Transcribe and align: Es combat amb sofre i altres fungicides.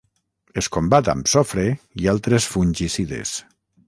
Es 0.61 0.69
combat 0.77 1.11
amb 1.13 1.29
sofre 1.33 1.65
i 2.05 2.09
altres 2.15 2.49
fungicides. 2.55 3.35